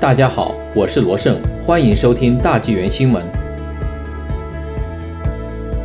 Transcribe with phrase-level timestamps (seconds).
[0.00, 3.20] 大家好，我是罗胜，欢迎收听大纪元新闻。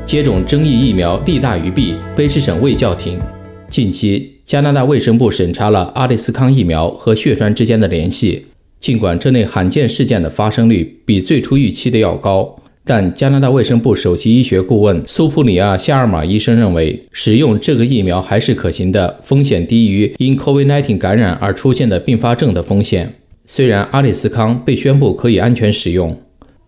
[0.06, 3.20] 接种争议疫苗利大于弊，卑诗省未叫停。
[3.68, 8.46] 近期，加拿大卫生部审查了阿利斯康疫苗和血栓之间的联系。
[8.80, 23.16] 尽管这类罕见事件的发生率比最初预期的要高，但加拿大卫生部首席医学顾问苏普里亚·夏尔马医生认为，使用这个疫苗还是可行的，风险低于因 COVID-19 感染而出现的并发症的风险。
[23.46, 26.18] 虽然阿里斯康被宣布可以安全使用，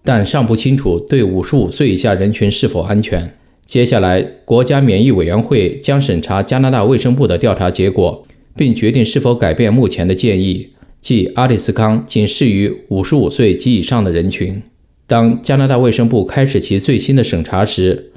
[0.03, 3.31] 但尚不清楚对五十五岁以下人群是否安全。
[3.65, 14.61] 接下来，国家免疫委员会将审查加拿大卫生部的调查结果，并决定是否改变目前的建议，即阿里斯康仅适于五十五岁及以上的人群。
[15.07, 18.11] 当加拿大卫生部开始其最新的审查时，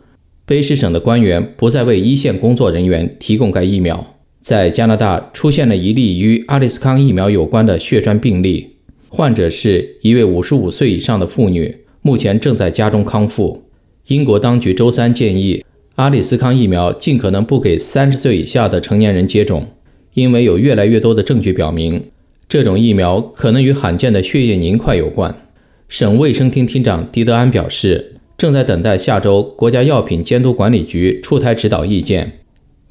[0.46, 4.17] 卑诗省的官员不再为一线工作人员提供该疫苗。
[4.48, 8.76] 在加拿大出现了一例与阿利斯康疫苗有关的血栓病例，
[9.10, 13.64] 患者是一位五十五岁以上的妇女，目前正在家中康复。
[14.06, 15.62] 英国当局周三建议，
[15.96, 19.66] 阿利斯康疫苗尽可能不给三十岁以下的成年人接种，
[20.14, 22.04] 因为有越来越多的证据表明，
[22.48, 25.34] 这种疫苗可能与罕见的血液凝块有关。
[25.90, 32.32] 省卫生厅厅长迪德安表示，正在等待下周国家药品监督管理局出台指导意见。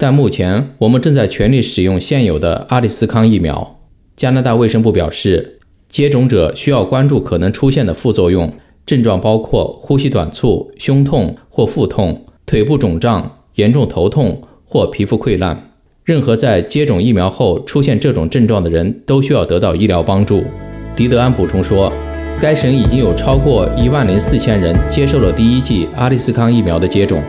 [0.00, 3.80] 但目前，我们正在全力使用现有的阿利斯康疫苗。
[4.16, 8.54] 加拿大卫生部表示，接种者需要关注可能出现的副作用，
[8.86, 15.72] 症状包括呼吸短促、胸痛或腹痛、腿部肿胀、严重头痛或皮肤溃烂。
[16.04, 20.44] 任何在接种疫苗后出现这种症状的人都需要得到医疗帮助。
[20.94, 21.92] 迪德安补充说，
[22.40, 27.20] 该省已经有超过一万零四千人接受了第一剂阿利斯康疫苗的接种。